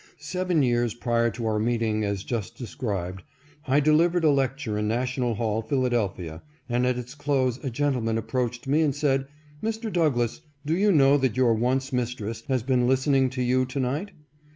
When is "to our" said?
1.29-1.59